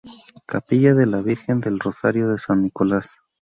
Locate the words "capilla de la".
0.47-1.21